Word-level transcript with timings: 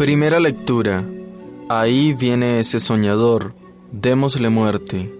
Primera 0.00 0.40
lectura. 0.40 1.04
Ahí 1.68 2.14
viene 2.14 2.58
ese 2.58 2.80
soñador, 2.80 3.52
démosle 3.92 4.48
muerte. 4.48 5.14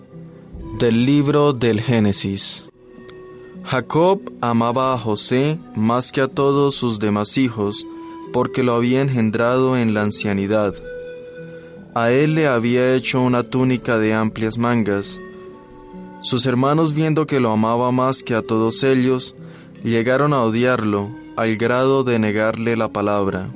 Del 0.78 1.04
libro 1.04 1.52
del 1.52 1.82
Génesis. 1.82 2.64
Jacob 3.62 4.22
amaba 4.40 4.94
a 4.94 4.98
José 4.98 5.58
más 5.76 6.10
que 6.10 6.22
a 6.22 6.28
todos 6.28 6.76
sus 6.76 6.98
demás 6.98 7.36
hijos, 7.36 7.86
porque 8.32 8.62
lo 8.62 8.72
había 8.72 9.02
engendrado 9.02 9.76
en 9.76 9.92
la 9.92 10.00
ancianidad. 10.00 10.72
A 11.94 12.10
él 12.10 12.34
le 12.34 12.46
había 12.46 12.94
hecho 12.94 13.20
una 13.20 13.42
túnica 13.42 13.98
de 13.98 14.14
amplias 14.14 14.56
mangas. 14.56 15.20
Sus 16.22 16.46
hermanos, 16.46 16.94
viendo 16.94 17.26
que 17.26 17.38
lo 17.38 17.50
amaba 17.50 17.92
más 17.92 18.22
que 18.22 18.34
a 18.34 18.40
todos 18.40 18.82
ellos, 18.82 19.34
llegaron 19.84 20.32
a 20.32 20.42
odiarlo 20.42 21.10
al 21.36 21.58
grado 21.58 22.02
de 22.02 22.18
negarle 22.18 22.78
la 22.78 22.88
palabra. 22.88 23.50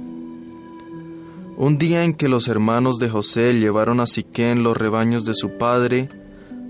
Un 1.56 1.78
día 1.78 2.02
en 2.02 2.14
que 2.14 2.28
los 2.28 2.48
hermanos 2.48 2.98
de 2.98 3.08
José 3.08 3.52
llevaron 3.54 4.00
a 4.00 4.08
Siquén 4.08 4.64
los 4.64 4.76
rebaños 4.76 5.24
de 5.24 5.34
su 5.34 5.56
padre, 5.56 6.08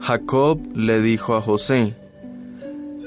Jacob 0.00 0.60
le 0.74 1.00
dijo 1.00 1.34
a 1.34 1.40
José, 1.40 1.96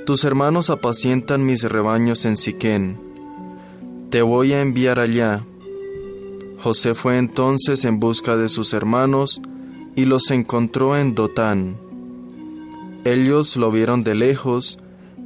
Tus 0.08 0.24
hermanos 0.24 0.72
apacientan 0.72 1.46
mis 1.46 1.62
rebaños 1.62 2.26
en 2.26 2.36
Siquén, 2.36 2.98
te 4.10 4.24
voy 4.24 4.54
a 4.54 4.62
enviar 4.62 5.00
allá. 5.00 5.46
José 6.58 6.96
fue 6.96 7.20
entonces 7.20 7.86
en 7.86 8.00
busca 8.00 8.38
de 8.38 8.50
sus 8.50 8.74
hermanos 8.74 9.40
y 9.96 10.06
los 10.06 10.32
encontró 10.32 10.98
en 10.98 11.14
Dotán. 11.14 11.78
Ellos 13.06 13.56
lo 13.56 13.70
vieron 13.70 14.04
de 14.04 14.16
lejos 14.16 14.80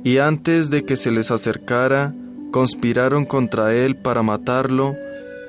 y 0.03 0.17
antes 0.17 0.69
de 0.69 0.83
que 0.83 0.97
se 0.97 1.11
les 1.11 1.31
acercara, 1.31 2.13
conspiraron 2.51 3.23
contra 3.23 3.73
él 3.73 3.95
para 3.95 4.21
matarlo 4.21 4.97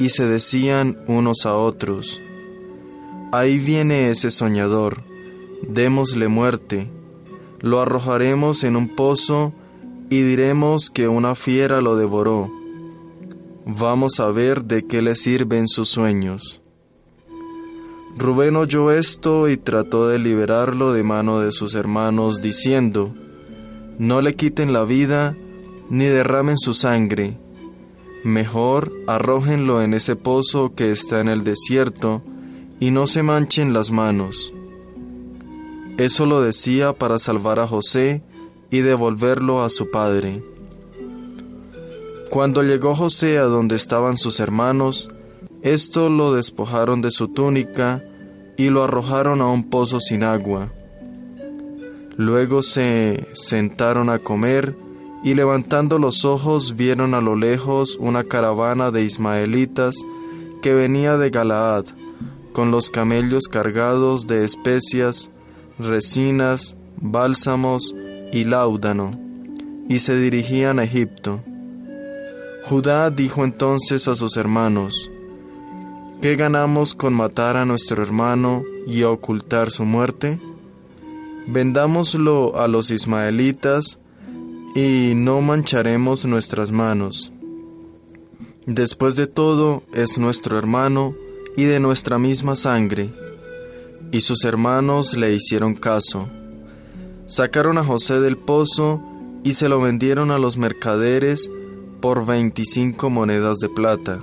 y 0.02 0.08
se 0.08 0.26
decían 0.26 0.98
unos 1.06 1.46
a 1.46 1.54
otros, 1.54 2.20
Ahí 3.30 3.58
viene 3.58 4.10
ese 4.10 4.32
soñador, 4.32 5.04
démosle 5.62 6.26
muerte, 6.26 6.90
lo 7.60 7.80
arrojaremos 7.80 8.64
en 8.64 8.74
un 8.74 8.96
pozo 8.96 9.52
y 10.10 10.22
diremos 10.22 10.90
que 10.90 11.06
una 11.06 11.36
fiera 11.36 11.80
lo 11.80 11.96
devoró. 11.96 12.50
Vamos 13.64 14.18
a 14.18 14.26
ver 14.32 14.64
de 14.64 14.88
qué 14.88 15.02
le 15.02 15.14
sirven 15.14 15.68
sus 15.68 15.90
sueños. 15.90 16.60
Rubén 18.18 18.56
oyó 18.56 18.90
esto 18.90 19.48
y 19.48 19.56
trató 19.56 20.08
de 20.08 20.18
liberarlo 20.18 20.92
de 20.92 21.04
mano 21.04 21.38
de 21.38 21.52
sus 21.52 21.76
hermanos, 21.76 22.42
diciendo, 22.42 23.14
No 23.98 24.20
le 24.20 24.34
quiten 24.34 24.72
la 24.72 24.82
vida, 24.82 25.36
ni 25.90 26.06
derramen 26.06 26.58
su 26.58 26.74
sangre, 26.74 27.38
Mejor 28.24 28.92
arrójenlo 29.06 29.82
en 29.82 29.94
ese 29.94 30.14
pozo 30.14 30.74
que 30.74 30.92
está 30.92 31.20
en 31.20 31.28
el 31.28 31.42
desierto 31.42 32.22
y 32.78 32.90
no 32.90 33.06
se 33.06 33.22
manchen 33.22 33.72
las 33.72 33.90
manos. 33.90 34.52
Eso 35.98 36.26
lo 36.26 36.40
decía 36.40 36.92
para 36.92 37.18
salvar 37.18 37.58
a 37.58 37.66
José 37.66 38.22
y 38.70 38.80
devolverlo 38.80 39.62
a 39.62 39.70
su 39.70 39.90
padre. 39.90 40.42
Cuando 42.30 42.62
llegó 42.62 42.94
José 42.94 43.38
a 43.38 43.42
donde 43.42 43.76
estaban 43.76 44.16
sus 44.16 44.40
hermanos, 44.40 45.10
esto 45.62 46.08
lo 46.08 46.32
despojaron 46.32 47.02
de 47.02 47.10
su 47.10 47.28
túnica 47.28 48.02
y 48.56 48.70
lo 48.70 48.84
arrojaron 48.84 49.40
a 49.40 49.48
un 49.48 49.68
pozo 49.68 50.00
sin 50.00 50.22
agua. 50.22 50.72
Luego 52.16 52.62
se 52.62 53.28
sentaron 53.34 54.10
a 54.10 54.18
comer 54.18 54.74
y 55.24 55.34
levantando 55.34 55.98
los 55.98 56.24
ojos 56.24 56.76
vieron 56.76 57.14
a 57.14 57.20
lo 57.20 57.36
lejos 57.36 57.96
una 58.00 58.24
caravana 58.24 58.90
de 58.90 59.04
ismaelitas 59.04 59.94
que 60.60 60.74
venía 60.74 61.16
de 61.16 61.30
Galaad, 61.30 61.86
con 62.52 62.70
los 62.70 62.90
camellos 62.90 63.44
cargados 63.48 64.26
de 64.26 64.44
especias, 64.44 65.30
resinas, 65.78 66.76
bálsamos 66.96 67.94
y 68.32 68.44
láudano, 68.44 69.12
y 69.88 69.98
se 69.98 70.16
dirigían 70.16 70.78
a 70.78 70.84
Egipto. 70.84 71.40
Judá 72.64 73.10
dijo 73.10 73.44
entonces 73.44 74.06
a 74.08 74.14
sus 74.14 74.36
hermanos, 74.36 75.10
¿Qué 76.22 76.36
ganamos 76.36 76.94
con 76.94 77.14
matar 77.14 77.56
a 77.56 77.64
nuestro 77.64 78.00
hermano 78.00 78.62
y 78.86 79.02
ocultar 79.02 79.72
su 79.72 79.84
muerte? 79.84 80.38
Vendámoslo 81.48 82.60
a 82.60 82.68
los 82.68 82.92
ismaelitas, 82.92 83.98
y 84.74 85.12
no 85.14 85.40
mancharemos 85.40 86.24
nuestras 86.26 86.70
manos. 86.70 87.32
Después 88.66 89.16
de 89.16 89.26
todo, 89.26 89.82
es 89.92 90.18
nuestro 90.18 90.56
hermano 90.56 91.14
y 91.56 91.64
de 91.64 91.80
nuestra 91.80 92.18
misma 92.18 92.56
sangre. 92.56 93.10
Y 94.12 94.20
sus 94.20 94.44
hermanos 94.44 95.16
le 95.16 95.34
hicieron 95.34 95.74
caso. 95.74 96.28
Sacaron 97.26 97.78
a 97.78 97.84
José 97.84 98.20
del 98.20 98.36
pozo 98.36 99.02
y 99.42 99.54
se 99.54 99.68
lo 99.68 99.80
vendieron 99.80 100.30
a 100.30 100.38
los 100.38 100.58
mercaderes 100.58 101.50
por 102.00 102.24
veinticinco 102.24 103.10
monedas 103.10 103.58
de 103.58 103.68
plata. 103.68 104.20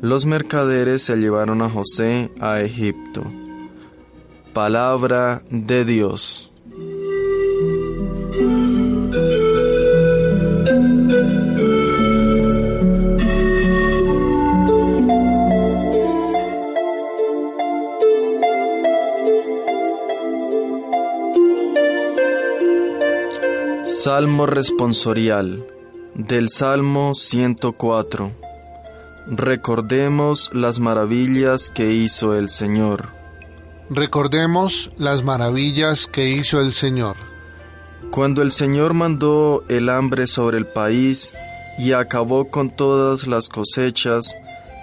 Los 0.00 0.26
mercaderes 0.26 1.02
se 1.02 1.16
llevaron 1.16 1.62
a 1.62 1.70
José 1.70 2.30
a 2.40 2.60
Egipto. 2.60 3.24
Palabra 4.52 5.42
de 5.50 5.84
Dios. 5.84 6.51
Salmo 24.04 24.46
responsorial 24.46 25.64
del 26.16 26.48
Salmo 26.48 27.14
104. 27.14 28.32
Recordemos 29.28 30.50
las 30.52 30.80
maravillas 30.80 31.70
que 31.70 31.92
hizo 31.92 32.34
el 32.34 32.48
Señor. 32.48 33.10
Recordemos 33.90 34.90
las 34.98 35.22
maravillas 35.22 36.08
que 36.08 36.30
hizo 36.30 36.60
el 36.60 36.74
Señor. 36.74 37.14
Cuando 38.10 38.42
el 38.42 38.50
Señor 38.50 38.92
mandó 38.92 39.62
el 39.68 39.88
hambre 39.88 40.26
sobre 40.26 40.58
el 40.58 40.66
país 40.66 41.32
y 41.78 41.92
acabó 41.92 42.50
con 42.50 42.70
todas 42.70 43.28
las 43.28 43.48
cosechas, 43.48 44.34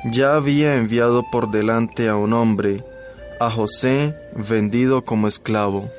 ya 0.06 0.36
había 0.36 0.76
enviado 0.76 1.26
por 1.30 1.52
delante 1.52 2.08
a 2.08 2.16
un 2.16 2.32
hombre, 2.32 2.86
a 3.42 3.52
José, 3.52 4.16
vendido 4.34 5.04
como 5.04 5.28
esclavo. 5.28 5.92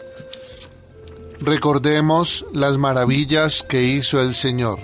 Recordemos 1.42 2.44
las 2.52 2.76
maravillas 2.76 3.64
que 3.66 3.82
hizo 3.84 4.20
el 4.20 4.34
Señor. 4.34 4.78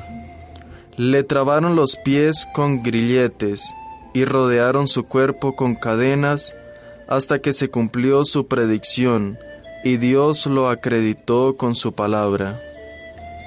Le 0.96 1.22
trabaron 1.22 1.76
los 1.76 1.96
pies 1.96 2.48
con 2.54 2.82
grilletes 2.82 3.74
y 4.14 4.24
rodearon 4.24 4.88
su 4.88 5.06
cuerpo 5.06 5.54
con 5.54 5.74
cadenas 5.74 6.54
hasta 7.08 7.40
que 7.40 7.52
se 7.52 7.68
cumplió 7.68 8.24
su 8.24 8.46
predicción 8.46 9.38
y 9.84 9.98
Dios 9.98 10.46
lo 10.46 10.70
acreditó 10.70 11.58
con 11.58 11.76
su 11.76 11.92
palabra. 11.92 12.58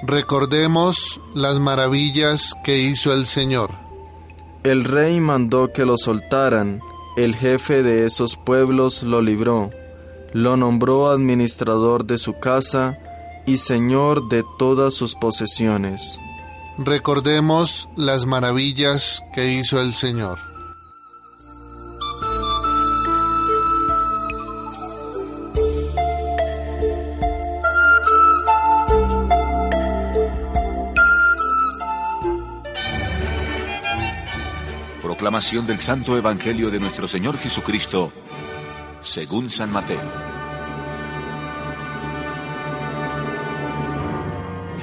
Recordemos 0.04 1.20
las 1.34 1.58
maravillas 1.58 2.54
que 2.62 2.78
hizo 2.78 3.12
el 3.12 3.26
Señor. 3.26 3.72
El 4.62 4.84
rey 4.84 5.18
mandó 5.18 5.72
que 5.72 5.84
lo 5.84 5.98
soltaran, 5.98 6.80
el 7.16 7.34
jefe 7.34 7.82
de 7.82 8.06
esos 8.06 8.36
pueblos 8.36 9.02
lo 9.02 9.20
libró 9.20 9.70
lo 10.32 10.56
nombró 10.56 11.10
administrador 11.10 12.04
de 12.04 12.18
su 12.18 12.38
casa 12.38 12.98
y 13.46 13.56
Señor 13.56 14.28
de 14.28 14.44
todas 14.58 14.94
sus 14.94 15.14
posesiones. 15.14 16.18
Recordemos 16.78 17.88
las 17.96 18.26
maravillas 18.26 19.22
que 19.34 19.52
hizo 19.52 19.80
el 19.80 19.94
Señor. 19.94 20.38
Proclamación 35.02 35.66
del 35.66 35.78
Santo 35.78 36.16
Evangelio 36.16 36.70
de 36.70 36.80
nuestro 36.80 37.06
Señor 37.06 37.36
Jesucristo, 37.36 38.10
según 39.00 39.50
San 39.50 39.70
Mateo. 39.70 40.29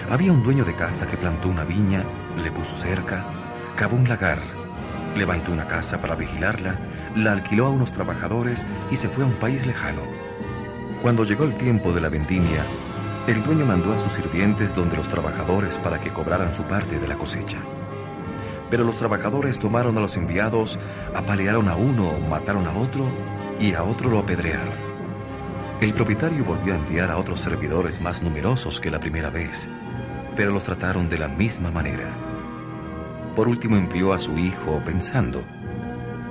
Había 0.09 0.31
un 0.31 0.42
dueño 0.42 0.63
de 0.63 0.74
casa 0.74 1.06
que 1.06 1.18
plantó 1.18 1.50
una 1.50 1.65
viña, 1.65 2.01
le 2.42 2.50
puso 2.50 2.77
cerca, 2.77 3.25
cavó 3.75 3.98
un 3.98 4.07
lagar, 4.07 4.39
levantó 5.18 5.51
una 5.51 5.68
casa 5.68 6.00
para 6.00 6.15
vigilarla, 6.15 6.80
la 7.15 7.33
alquiló 7.33 7.65
a 7.65 7.71
unos 7.71 7.92
trabajadores 7.92 8.65
y 8.89 8.95
se 8.95 9.09
fue 9.09 9.25
a 9.25 9.27
un 9.27 9.33
país 9.33 9.65
lejano. 9.65 10.04
Cuando 11.01 11.25
llegó 11.25 11.44
el 11.44 11.56
tiempo 11.56 11.92
de 11.92 12.00
la 12.00 12.07
vendimia, 12.07 12.63
el 13.27 13.44
dueño 13.44 13.65
mandó 13.65 13.92
a 13.92 14.00
sus 14.00 14.13
sirvientes 14.13 14.74
donde 14.74 14.95
los 14.95 15.09
trabajadores 15.09 15.77
para 15.80 16.00
que 16.00 16.12
cobraran 16.12 16.53
su 16.53 16.63
parte 16.63 17.00
de 17.00 17.07
la 17.07 17.18
cosecha. 17.18 17.57
Pero 18.69 18.86
los 18.86 18.98
trabajadores 18.98 19.60
tomaron 19.60 19.98
a 19.98 20.01
los 20.01 20.15
enviados, 20.15 20.80
apalearon 21.13 21.68
a 21.68 21.75
uno, 21.75 22.13
mataron 22.30 22.65
a 22.65 22.71
otro 22.71 23.03
y 23.60 23.74
a 23.74 23.83
otro 23.83 24.10
lo 24.10 24.19
apedrearon. 24.19 24.96
El 25.79 25.94
propietario 25.94 26.44
volvió 26.44 26.74
a 26.74 26.77
enviar 26.77 27.12
a 27.12 27.18
otros 27.18 27.39
servidores 27.39 28.01
más 28.01 28.24
numerosos 28.24 28.79
que 28.79 28.89
la 28.89 29.00
primera 29.00 29.29
vez, 29.29 29.69
pero 30.35 30.51
los 30.51 30.63
trataron 30.63 31.07
de 31.07 31.19
la 31.19 31.27
misma 31.27 31.69
manera. 31.69 32.15
Por 33.35 33.47
último 33.47 33.77
envió 33.77 34.12
a 34.12 34.18
su 34.18 34.35
hijo 34.39 34.81
pensando, 34.83 35.44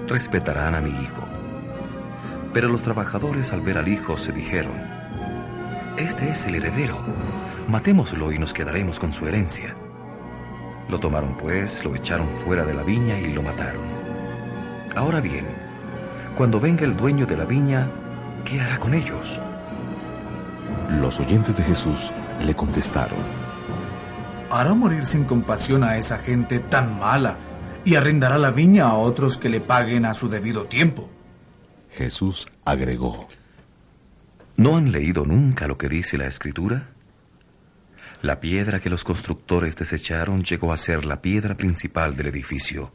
respetarán 0.09 0.75
a 0.75 0.81
mi 0.81 0.91
hijo. 0.91 1.23
Pero 2.53 2.69
los 2.69 2.83
trabajadores 2.83 3.53
al 3.53 3.61
ver 3.61 3.79
al 3.79 3.87
hijo 3.87 4.17
se 4.17 4.33
dijeron, 4.33 4.75
este 5.97 6.29
es 6.29 6.45
el 6.47 6.57
heredero, 6.57 6.99
matémoslo 7.69 8.33
y 8.33 8.41
nos 8.41 8.53
quedaremos 8.53 8.99
con 8.99 9.13
su 9.13 9.29
herencia. 9.29 9.77
Lo 10.89 10.99
tomaron 10.99 11.37
pues, 11.37 11.85
lo 11.85 11.95
echaron 11.95 12.27
fuera 12.45 12.65
de 12.65 12.75
la 12.75 12.83
viña 12.83 13.17
y 13.21 13.33
lo 13.33 13.45
mataron. 13.45 13.85
Ahora 14.97 15.21
bien, 15.21 15.47
cuando 16.37 16.59
venga 16.59 16.85
el 16.85 16.97
dueño 16.97 17.27
de 17.27 17.37
la 17.37 17.45
viña, 17.45 17.89
¿qué 18.47 18.61
hará 18.61 18.79
con 18.79 18.95
ellos? 18.95 19.39
Los 21.01 21.21
oyentes 21.21 21.55
de 21.57 21.65
Jesús 21.65 22.13
le 22.45 22.55
contestaron, 22.55 23.19
hará 24.51 24.73
morir 24.73 25.05
sin 25.05 25.25
compasión 25.25 25.83
a 25.83 25.99
esa 25.99 26.19
gente 26.19 26.61
tan 26.61 26.99
mala 26.99 27.37
y 27.85 27.97
arrendará 27.97 28.39
la 28.39 28.53
viña 28.53 28.87
a 28.87 28.95
otros 28.95 29.37
que 29.37 29.49
le 29.49 29.61
paguen 29.61 30.07
a 30.07 30.15
su 30.15 30.29
debido 30.29 30.65
tiempo. 30.67 31.11
Jesús 31.91 32.49
agregó, 32.65 33.27
¿no 34.57 34.77
han 34.77 34.93
leído 34.93 35.25
nunca 35.25 35.67
lo 35.67 35.77
que 35.77 35.89
dice 35.89 36.17
la 36.17 36.27
Escritura? 36.27 36.91
La 38.23 38.41
piedra 38.41 38.81
que 38.81 38.91
los 38.91 39.05
constructores 39.05 39.77
desecharon 39.77 40.43
llegó 40.45 40.73
a 40.73 40.77
ser 40.77 41.05
la 41.05 41.21
piedra 41.21 41.55
principal 41.55 42.17
del 42.17 42.29
edificio. 42.29 42.93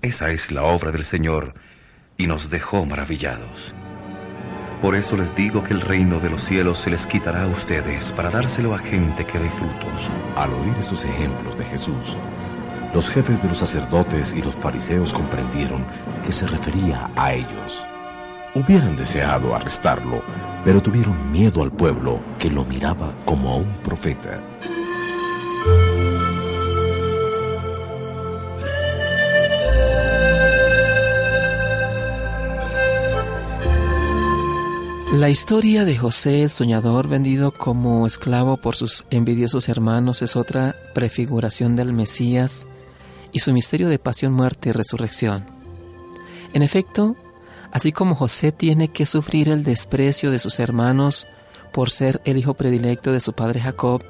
Esa 0.00 0.30
es 0.30 0.50
la 0.50 0.62
obra 0.62 0.92
del 0.92 1.04
Señor 1.04 1.54
y 2.16 2.26
nos 2.26 2.50
dejó 2.50 2.86
maravillados. 2.86 3.74
Por 4.80 4.94
eso 4.96 5.14
les 5.14 5.34
digo 5.36 5.62
que 5.62 5.74
el 5.74 5.82
reino 5.82 6.20
de 6.20 6.30
los 6.30 6.42
cielos 6.42 6.78
se 6.78 6.88
les 6.88 7.06
quitará 7.06 7.42
a 7.42 7.48
ustedes 7.48 8.12
para 8.12 8.30
dárselo 8.30 8.74
a 8.74 8.78
gente 8.78 9.26
que 9.26 9.38
dé 9.38 9.50
frutos. 9.50 10.08
Al 10.36 10.54
oír 10.54 10.74
estos 10.80 11.04
ejemplos 11.04 11.56
de 11.58 11.66
Jesús, 11.66 12.16
los 12.94 13.10
jefes 13.10 13.42
de 13.42 13.48
los 13.48 13.58
sacerdotes 13.58 14.32
y 14.32 14.42
los 14.42 14.56
fariseos 14.56 15.12
comprendieron 15.12 15.84
que 16.24 16.32
se 16.32 16.46
refería 16.46 17.10
a 17.14 17.34
ellos. 17.34 17.84
Hubieran 18.54 18.96
deseado 18.96 19.54
arrestarlo, 19.54 20.22
pero 20.64 20.80
tuvieron 20.80 21.30
miedo 21.30 21.62
al 21.62 21.70
pueblo 21.70 22.18
que 22.38 22.50
lo 22.50 22.64
miraba 22.64 23.12
como 23.26 23.52
a 23.52 23.56
un 23.56 23.72
profeta. 23.84 24.40
La 35.12 35.28
historia 35.28 35.84
de 35.84 35.98
José 35.98 36.44
el 36.44 36.50
soñador 36.50 37.08
vendido 37.08 37.50
como 37.50 38.06
esclavo 38.06 38.58
por 38.58 38.76
sus 38.76 39.06
envidiosos 39.10 39.68
hermanos 39.68 40.22
es 40.22 40.36
otra 40.36 40.76
prefiguración 40.94 41.74
del 41.74 41.92
Mesías 41.92 42.68
y 43.32 43.40
su 43.40 43.52
misterio 43.52 43.88
de 43.88 43.98
pasión, 43.98 44.32
muerte 44.32 44.68
y 44.68 44.72
resurrección. 44.72 45.46
En 46.52 46.62
efecto, 46.62 47.16
así 47.72 47.90
como 47.90 48.14
José 48.14 48.52
tiene 48.52 48.86
que 48.86 49.04
sufrir 49.04 49.48
el 49.48 49.64
desprecio 49.64 50.30
de 50.30 50.38
sus 50.38 50.60
hermanos 50.60 51.26
por 51.72 51.90
ser 51.90 52.20
el 52.24 52.36
hijo 52.36 52.54
predilecto 52.54 53.10
de 53.12 53.18
su 53.18 53.32
padre 53.32 53.60
Jacob, 53.60 54.04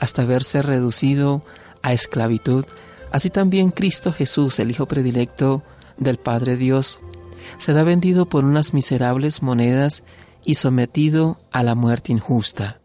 hasta 0.00 0.24
verse 0.24 0.62
reducido 0.62 1.42
a 1.82 1.92
esclavitud, 1.92 2.64
así 3.12 3.28
también 3.28 3.70
Cristo 3.70 4.14
Jesús, 4.14 4.58
el 4.60 4.70
hijo 4.70 4.86
predilecto 4.86 5.62
del 5.98 6.16
Padre 6.16 6.56
Dios, 6.56 7.02
será 7.58 7.82
vendido 7.82 8.26
por 8.26 8.44
unas 8.44 8.72
miserables 8.72 9.42
monedas 9.42 10.02
y 10.48 10.54
sometido 10.54 11.36
a 11.52 11.62
la 11.62 11.74
muerte 11.74 12.10
injusta. 12.10 12.80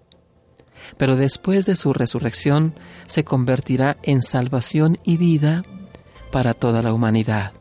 Pero 0.98 1.16
después 1.16 1.66
de 1.66 1.78
su 1.78 1.94
resurrección 1.94 2.76
se 3.06 3.24
convertirá 3.24 3.96
en 4.04 4.22
salvación 4.22 5.00
y 5.06 5.16
vida 5.16 5.64
para 6.30 6.54
toda 6.54 6.82
la 6.82 6.94
humanidad. 6.94 7.54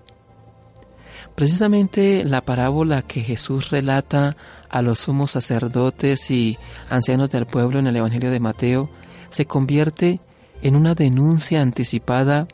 Precisamente 1.37 2.25
la 2.25 2.41
parábola 2.41 3.03
que 3.03 3.21
Jesús 3.21 3.71
relata 3.71 4.37
a 4.69 4.83
los 4.83 4.99
sumos 4.99 5.31
sacerdotes 5.31 6.33
y 6.33 6.59
ancianos 6.91 7.31
del 7.31 7.47
pueblo 7.47 7.79
en 7.79 7.87
el 7.87 7.95
Evangelio 7.95 8.33
de 8.33 8.41
Mateo 8.41 8.91
se 9.31 9.47
convierte 9.47 10.19
en 10.63 10.75
una 10.75 10.97
denuncia 10.97 11.63
anticipada 11.63 12.49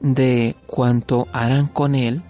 de 0.00 0.56
cuanto 0.66 1.28
harán 1.34 1.66
con 1.66 1.94
él 1.94 2.22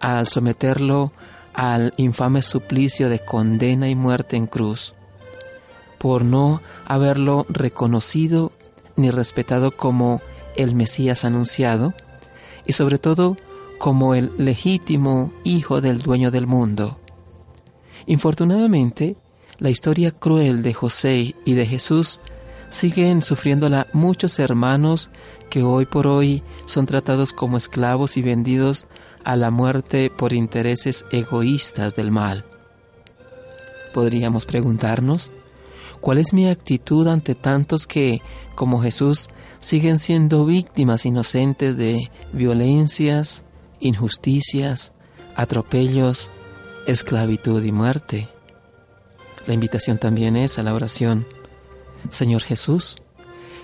al 0.00 0.26
someterlo 0.26 1.12
al 1.60 1.92
infame 1.98 2.40
suplicio 2.40 3.10
de 3.10 3.18
condena 3.18 3.90
y 3.90 3.94
muerte 3.94 4.38
en 4.38 4.46
cruz, 4.46 4.94
por 5.98 6.24
no 6.24 6.62
haberlo 6.86 7.44
reconocido 7.50 8.52
ni 8.96 9.10
respetado 9.10 9.76
como 9.76 10.22
el 10.56 10.74
Mesías 10.74 11.26
anunciado, 11.26 11.92
y 12.66 12.72
sobre 12.72 12.96
todo 12.96 13.36
como 13.76 14.14
el 14.14 14.32
legítimo 14.38 15.34
hijo 15.44 15.82
del 15.82 16.00
dueño 16.00 16.30
del 16.30 16.46
mundo. 16.46 16.98
Infortunadamente, 18.06 19.18
la 19.58 19.68
historia 19.68 20.12
cruel 20.12 20.62
de 20.62 20.72
José 20.72 21.34
y 21.44 21.52
de 21.52 21.66
Jesús 21.66 22.22
siguen 22.70 23.20
sufriéndola 23.20 23.86
muchos 23.92 24.38
hermanos 24.38 25.10
que 25.50 25.62
hoy 25.62 25.84
por 25.84 26.06
hoy 26.06 26.42
son 26.64 26.86
tratados 26.86 27.34
como 27.34 27.58
esclavos 27.58 28.16
y 28.16 28.22
vendidos 28.22 28.86
a 29.24 29.36
la 29.36 29.50
muerte 29.50 30.10
por 30.10 30.32
intereses 30.32 31.04
egoístas 31.10 31.94
del 31.94 32.10
mal. 32.10 32.44
Podríamos 33.92 34.46
preguntarnos, 34.46 35.30
¿cuál 36.00 36.18
es 36.18 36.32
mi 36.32 36.48
actitud 36.48 37.06
ante 37.08 37.34
tantos 37.34 37.86
que, 37.86 38.22
como 38.54 38.80
Jesús, 38.80 39.28
siguen 39.60 39.98
siendo 39.98 40.44
víctimas 40.44 41.04
inocentes 41.06 41.76
de 41.76 42.10
violencias, 42.32 43.44
injusticias, 43.80 44.92
atropellos, 45.34 46.30
esclavitud 46.86 47.62
y 47.64 47.72
muerte? 47.72 48.28
La 49.46 49.54
invitación 49.54 49.98
también 49.98 50.36
es 50.36 50.58
a 50.58 50.62
la 50.62 50.74
oración. 50.74 51.26
Señor 52.10 52.42
Jesús, 52.42 52.96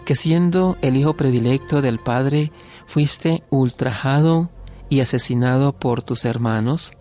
que 0.05 0.17
siendo 0.17 0.77
el 0.83 0.97
Hijo 0.97 1.15
predilecto 1.15 1.83
del 1.83 1.99
Padre, 1.99 2.53
fuiste 2.87 3.43
ultrajado 3.51 4.51
y 4.89 5.01
asesinado 5.01 5.73
por 5.73 6.03
tus 6.03 6.25
hermanos, 6.25 6.93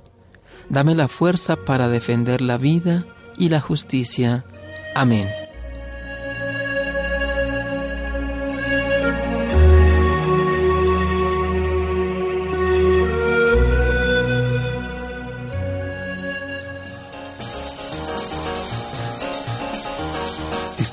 dame 0.69 0.95
la 0.95 1.07
fuerza 1.07 1.55
para 1.55 1.89
defender 1.89 2.41
la 2.41 2.57
vida 2.57 3.05
y 3.37 3.49
la 3.49 3.61
justicia. 3.61 4.45
Amén. 4.95 5.27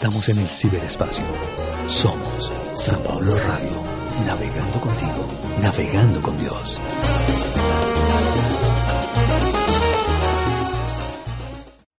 Estamos 0.03 0.29
en 0.31 0.39
el 0.39 0.49
ciberespacio. 0.49 1.25
Somos 1.87 2.53
San 2.75 3.01
Pablo 3.03 3.37
Radio, 3.37 3.92
navegando 4.27 4.81
contigo, 4.81 5.27
navegando 5.61 6.21
con 6.21 6.37
Dios. 6.39 6.81